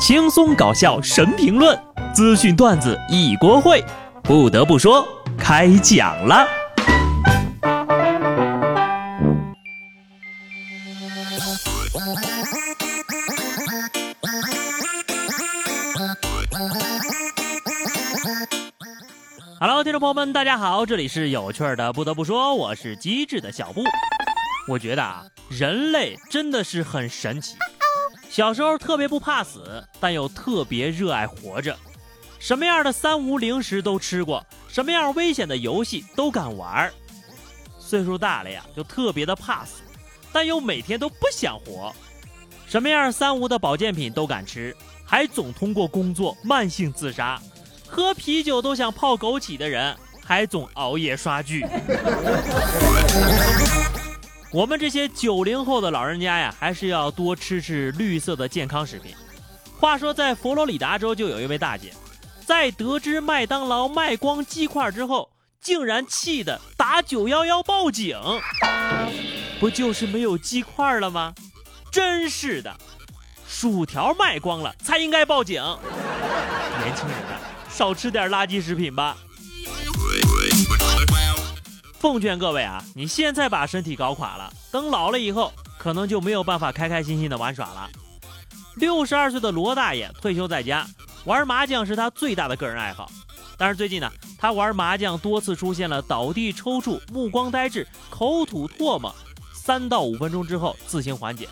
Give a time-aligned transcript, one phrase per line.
[0.00, 1.78] 轻松搞笑神评论，
[2.14, 3.84] 资讯段子一锅烩。
[4.22, 6.48] 不得不说，开讲了。
[19.60, 21.92] Hello，听众朋友们，大家好，这里是有趣的。
[21.92, 23.82] 不得不说，我是机智的小布。
[24.66, 27.54] 我觉得啊，人类真的是很神奇。
[28.30, 31.76] 小时候特别不怕死，但又特别热爱活着，
[32.38, 36.88] 什么样的三无零食都吃过，什么样危险的游戏都敢玩。
[37.76, 39.82] 岁数大了呀，就特别的怕死，
[40.32, 41.92] 但又每天都不想活。
[42.68, 47.36] 什么样三无的保健品都敢吃，还总通过工作慢性自杀。
[47.88, 51.66] 喝啤酒都想泡枸杞的人，还总熬夜刷剧。
[54.52, 59.14] 我们这些九零后的老人家呀，还是要多吃吃绿色的健康食品。
[59.78, 61.92] 话说，在佛罗里达州就有一位大姐，
[62.44, 68.18] 在得知麦当劳卖光鸡块之后，竟然气得打九幺幺报警。
[69.60, 71.32] 不就是没有鸡块了吗？
[71.92, 72.76] 真是的，
[73.46, 75.62] 薯条卖光了才应该报警。
[75.62, 77.38] 年轻人啊，
[77.70, 79.16] 少吃点垃圾食品吧。
[82.00, 87.90] 奉劝各位啊，你现在把身体搞垮了，等老了以后，可能就没有办法开开心心的玩耍了。
[88.76, 90.86] 六十二岁的罗大爷退休在家，
[91.26, 93.12] 玩麻将是他最大的个人爱好。
[93.58, 99.14] 但是最近呢，他玩麻将多次出现了倒地、抽搐、目光呆滞、口吐唾沫，
[99.52, 101.46] 三到五分钟之后自行缓解。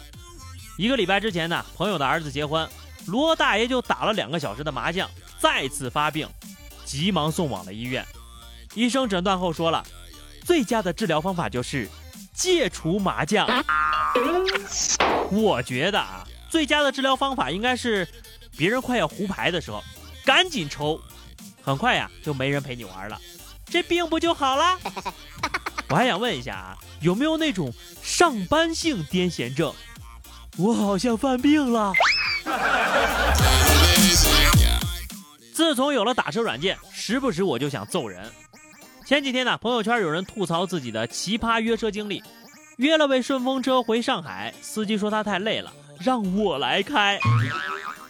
[0.78, 2.66] 一个礼拜之前呢，朋友的儿子结婚，
[3.06, 6.26] 罗大爷就打了两个小时的麻将，再次发病，
[6.86, 8.02] 急忙送往了医院。
[8.72, 9.84] 医生诊断后说了。
[10.48, 11.86] 最佳的治疗方法就是
[12.32, 13.46] 戒除麻将。
[15.30, 18.08] 我觉得啊，最佳的治疗方法应该是
[18.56, 19.84] 别人快要胡牌的时候，
[20.24, 20.98] 赶紧抽，
[21.60, 23.20] 很快呀就没人陪你玩了，
[23.66, 24.78] 这病不就好了？
[25.90, 27.70] 我还想问一下啊，有没有那种
[28.02, 29.74] 上班性癫痫症？
[30.56, 31.92] 我好像犯病了。
[35.52, 38.32] 自从有了打车软件，时不时我就想揍人。
[39.08, 42.22] 前几天呢，朋友圈有人吐槽自己的奇葩约车经历，
[42.76, 47.18] 约了位顺风车回上海，司机说他太累了，让我来开。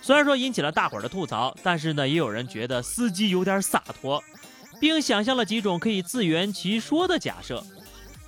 [0.03, 4.21] 虽然说引起了大伙儿的吐槽，但是呢，也有人觉得司机有点洒脱，
[4.81, 7.63] 并想象了几种可以自圆其说的假设。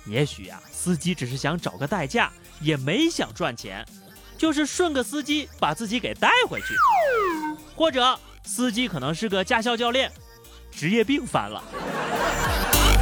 [0.05, 2.31] 也许啊，司机只是想找个代驾，
[2.61, 3.85] 也没想赚钱，
[4.37, 6.67] 就是顺个司机把自己给带回去。
[7.75, 10.09] 或者司机可能是个驾校教练，
[10.71, 11.61] 职业病犯了。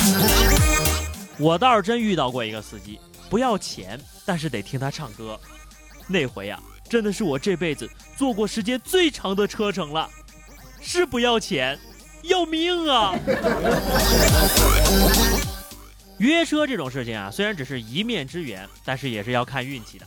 [1.39, 2.99] 我倒是真遇到过一个司机，
[3.29, 5.39] 不要钱，但是得听他唱歌。
[6.07, 6.59] 那回呀，
[6.89, 10.09] 真的是我这辈子坐过时间最长的车程了。
[10.81, 11.77] 是不要钱，
[12.23, 13.13] 要命啊！
[16.17, 20.05] 约车这种事情啊，虽然只是一面之缘，但是也是要看运气的。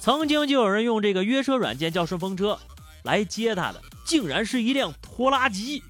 [0.00, 2.58] 曾经就有人用这个约车软件叫顺风车，
[3.02, 5.82] 来接他的竟然是一辆拖拉机。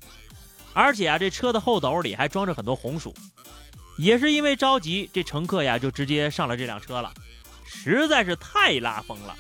[0.75, 3.15] 而且啊，这车的后斗里还装着很多红薯，
[3.97, 7.13] 也是因为着急，这乘客呀就直接上了这辆车了，
[7.65, 9.35] 实在是太拉风了。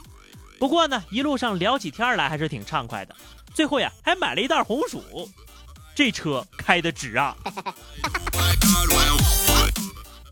[0.58, 3.14] 不过呢，一路上聊起天来还是挺畅快的。
[3.52, 5.28] 最后呀，还买了一袋红薯，
[5.94, 7.36] 这车开的值啊！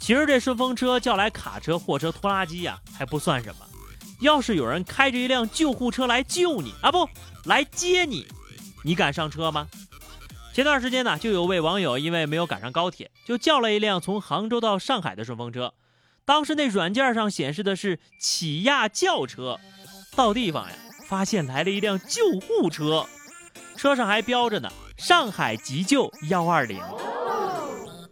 [0.01, 3.67] 其实这顺风车叫来卡车、货车、拖拉机呀，还不算什么。
[4.21, 7.09] 要是有人开着一辆救护车来救你啊，不
[7.45, 8.27] 来接你，
[8.85, 9.69] 你敢上车吗？
[10.53, 15.73] 前段时间呢，就有位网友因为没有赶上高铁，就叫了一辆从杭州到上海的顺风车。
[16.27, 19.59] 当时那软件上显示的是起亚轿车，
[20.15, 20.77] 到地方呀，
[21.09, 23.07] 发现来了一辆救护车，
[23.77, 26.79] 车上还标着呢“上海急救幺二零”。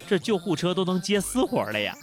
[0.08, 1.94] 这救护车都能接私活了呀！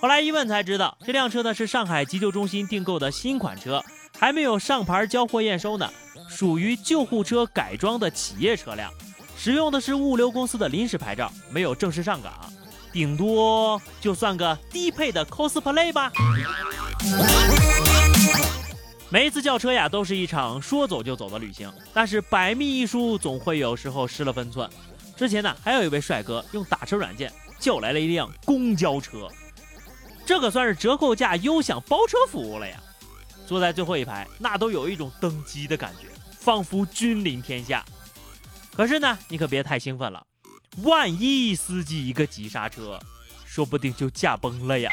[0.00, 3.84] 后来一问才知道，这辆车呢是上海急救中心订购的新款车，
[4.18, 5.92] 还没有上牌交货验收呢，
[6.26, 8.90] 属于救护车改装的企业车辆。
[9.38, 12.52] 使用的是物流公司的临时牌照，没有正式上岗，
[12.92, 16.10] 顶多就算个低配的 cosplay 吧。
[19.08, 24.68] 每一次叫车呀，都是一场说走就走的旅行，但是百密一疏，总会有时候失了分寸。
[25.16, 29.28] 之前呢，还有一位帅哥用打车软件叫来了一辆公交车，
[30.26, 32.82] 这可算是折扣价优享包车服务了呀。
[33.46, 36.08] 坐在最后一排，那都有一种登基的感觉，
[36.40, 37.84] 仿佛君临天下。
[38.78, 40.24] 可是呢，你可别太兴奋了，
[40.84, 42.96] 万一司机一个急刹车，
[43.44, 44.88] 说不定就驾崩了呀。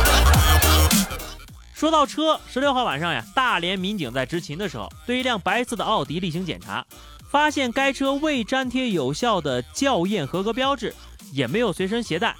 [1.72, 6.84] 说到车，十六号晚上呀，大连民警在执勤的时候，对一辆白色的奥迪例行检查，
[7.30, 10.94] 发现该车未粘贴有效的校验合格标志，
[11.32, 12.36] 也没有随身携带。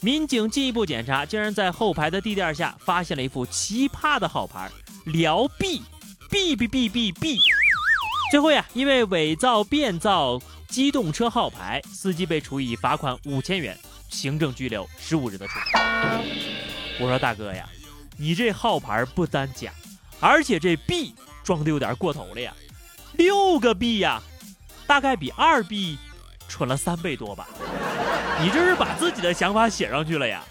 [0.00, 4.70] 民警进一步检查，竟然在后排的地垫下发现了一副奇葩的号牌
[5.06, 5.82] “辽 B
[6.30, 7.40] B B B B B”。
[8.30, 13.76] 最后呀，因为伪造、变造机动车号牌，司机被处以罚款五千元、
[14.08, 16.20] 行政拘留十五日的处罚。
[17.00, 17.68] 我说大哥呀。
[18.16, 19.72] 你这号牌不单假，
[20.20, 22.54] 而且这币装的有点过头了呀，
[23.14, 24.22] 六个币呀，
[24.86, 25.96] 大概比二币
[26.46, 27.48] 蠢了三倍多吧？
[28.42, 30.44] 你这是把自己的想法写上去了呀？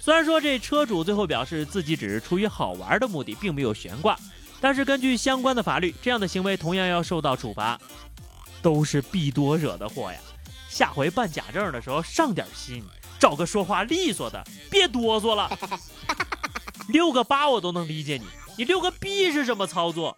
[0.00, 4.16] 虽然说这车主最后表示自己只是出于好玩的目的，并没有悬挂，
[4.64, 7.78] 但是根据相关的法律，这样的行为同样要受到处罚。
[8.62, 10.18] 都是币多惹的祸呀！
[10.70, 12.82] 下回办假证的时候上点心，
[13.18, 15.50] 找个说话利索的，别哆嗦了。
[16.88, 18.26] 六个八我都能理解你，
[18.56, 20.16] 你六个 B 是什么操作？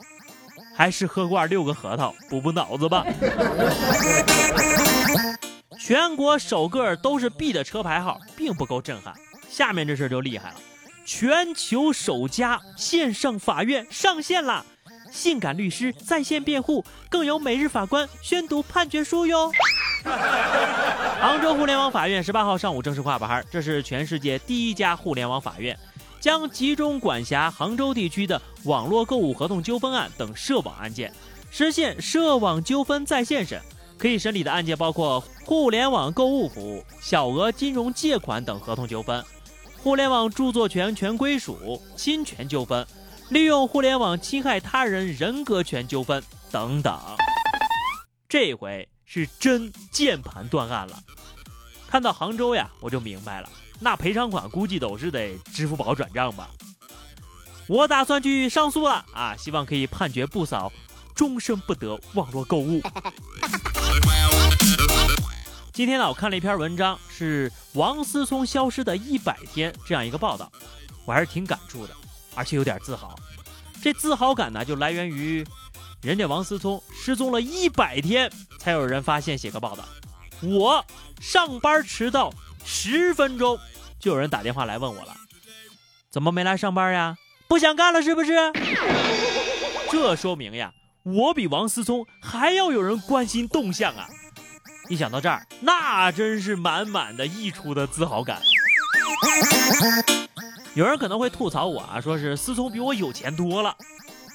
[0.77, 3.05] 还是喝罐六个核桃补补脑子吧。
[5.81, 9.13] 全国首个都是 B 的车牌号并不够震撼，
[9.51, 10.57] 下面这事就厉害了，
[11.07, 14.67] 全球首家线上法院上线啦，
[15.13, 19.53] 性感律师在线辩护，更有每日法官宣读判决书哟。
[21.21, 25.79] 杭州互联网法院十八号上午正式挂牌，这是全世界第一家互联网法院。
[26.19, 31.13] 将集中管辖杭州地区的网络购物合同纠纷案等涉网案件，
[31.53, 33.63] 实现涉网纠纷在线审。
[33.97, 39.25] 可以审理的案件包括互联网购物服务、小额金融借款等合同纠纷、
[39.87, 42.85] 互联网著作权权归属、侵权纠纷、
[43.29, 47.01] 利用互联网侵害他人人格权纠纷等等。
[48.29, 50.99] 这回是真键盘断案了。
[51.87, 53.49] 看到杭州呀，我就明白了。
[53.79, 56.51] 那赔偿款估计都是得支付宝转账吧。
[57.69, 60.73] 我打算去上诉了啊，希望可以判决不扫，
[61.15, 62.83] 终身不得网络购物。
[65.77, 70.51] 今天呢，我看了一篇文章，是王思聪消失的一百天这样一个报道，
[71.05, 71.95] 我还是挺感触的，
[72.35, 73.15] 而且有点自豪。
[73.83, 75.47] 这自豪感呢，就来源于
[76.01, 79.85] 人家王思聪失踪了一百天，才有人发现写个报道。
[80.41, 80.83] 我
[81.21, 82.33] 上班迟到。
[82.65, 83.57] 十分钟
[84.01, 85.15] 就有人打电话来问我了，
[86.11, 87.17] 怎么没来上班呀？
[87.47, 88.33] 不想干了是不是？
[89.93, 94.09] 这说明呀，我比王思聪还要有人关心动向啊！
[94.89, 98.41] 一想到这儿，那真是满满的溢出的自豪感。
[100.75, 103.75] 有人可能会吐槽我啊，说是思聪比我有钱多了，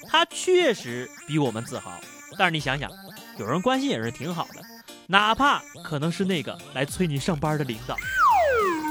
[0.08, 1.92] 他确实比我们自豪。
[2.36, 2.90] 但是你想想，
[3.38, 4.62] 有人关心也是挺好的，
[5.06, 7.96] 哪怕可能是那个来催你上班的领导。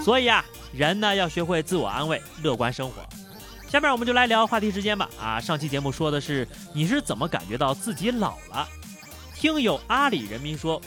[0.03, 0.43] 所以啊，
[0.73, 2.95] 人呢要学会自我安慰，乐观生活。
[3.69, 5.09] 下面我们就来聊话题时间吧。
[5.19, 8.67] 啊，上期节目说的是你是怎么感觉到自己老了？
[9.35, 10.79] 听友阿里人民说，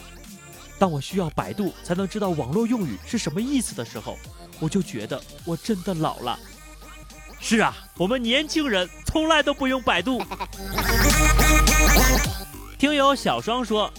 [0.84, 4.18] 当我需要百度才能知道网络用语是什么意思的时候，
[4.60, 6.38] 我就觉得我真的老了。
[7.40, 10.22] 是啊，我们年轻人从来都不用百度。
[12.78, 13.90] 听友小双说，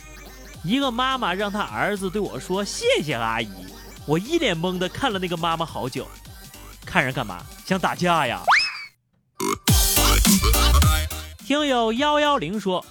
[0.63, 3.49] 一个妈妈让她儿子对我说谢谢阿姨。
[4.05, 6.07] 我一脸懵的看了那个妈妈好久，
[6.85, 7.43] 看人干嘛？
[7.65, 8.43] 想打架呀？
[11.47, 12.85] 听友幺幺零说，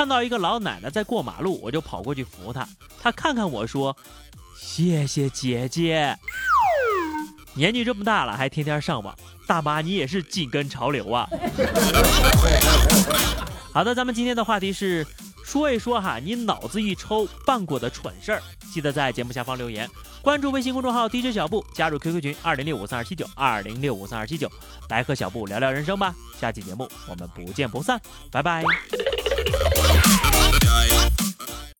[0.00, 2.66] 看到一个老奶奶在过马路，我就跑过去扶她。
[3.02, 3.94] 她看看我说
[4.58, 6.16] ：“谢谢姐姐。”
[7.52, 9.14] 年纪这么大了还天天上网，
[9.46, 11.28] 大妈你也是紧跟潮流啊！
[13.74, 15.06] 好的，咱们今天的话题是
[15.44, 18.42] 说一说哈，你脑子一抽办过的蠢事儿，
[18.72, 19.86] 记得在节目下方留言。
[20.22, 24.50] 关注微信公众号 DJ 小布，加入 QQ 群二零六五三二七九二零六五三二七九，
[24.88, 26.14] 来和小布聊聊人生吧。
[26.40, 28.64] 下期节目我们不见不散，拜拜。
[30.70, 31.09] yeah, yeah.